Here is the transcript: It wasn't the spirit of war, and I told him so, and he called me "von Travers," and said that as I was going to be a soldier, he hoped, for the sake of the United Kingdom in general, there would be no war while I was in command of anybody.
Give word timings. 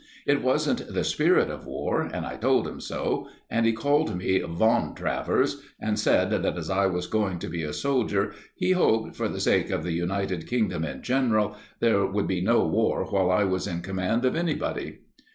It 0.25 0.41
wasn't 0.41 0.91
the 0.91 1.03
spirit 1.03 1.51
of 1.51 1.67
war, 1.67 2.01
and 2.01 2.25
I 2.25 2.35
told 2.35 2.67
him 2.67 2.79
so, 2.81 3.27
and 3.51 3.67
he 3.67 3.71
called 3.71 4.15
me 4.17 4.39
"von 4.39 4.95
Travers," 4.95 5.61
and 5.79 5.99
said 5.99 6.31
that 6.31 6.57
as 6.57 6.71
I 6.71 6.87
was 6.87 7.05
going 7.05 7.37
to 7.37 7.47
be 7.47 7.61
a 7.61 7.71
soldier, 7.71 8.33
he 8.55 8.71
hoped, 8.71 9.15
for 9.15 9.29
the 9.29 9.39
sake 9.39 9.69
of 9.69 9.83
the 9.83 9.93
United 9.93 10.47
Kingdom 10.47 10.83
in 10.83 11.03
general, 11.03 11.55
there 11.81 12.03
would 12.03 12.25
be 12.27 12.41
no 12.41 12.65
war 12.65 13.05
while 13.11 13.29
I 13.29 13.43
was 13.43 13.67
in 13.67 13.81
command 13.81 14.25
of 14.25 14.35
anybody. 14.35 15.01